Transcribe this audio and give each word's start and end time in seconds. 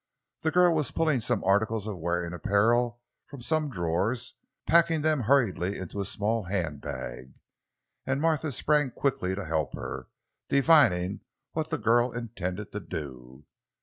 The 0.39 0.49
girl 0.49 0.73
was 0.73 0.89
pulling 0.89 1.19
some 1.19 1.43
articles 1.43 1.85
of 1.85 1.95
wearing 1.99 2.33
apparel 2.33 3.01
from 3.27 3.43
some 3.43 3.69
drawers, 3.69 4.33
packing 4.65 5.03
them 5.03 5.19
hurriedly 5.21 5.77
into 5.77 5.99
a 6.01 6.05
small 6.05 6.45
handbag, 6.45 7.35
and 8.07 8.19
Martha 8.19 8.51
sprang 8.51 8.89
quickly 8.89 9.35
to 9.35 9.45
help 9.45 9.75
her, 9.75 10.07
divining 10.49 11.19
what 11.51 11.69
the 11.69 11.77
girl 11.77 12.11
intended 12.13 12.71
to 12.71 12.79
do. 12.79 13.45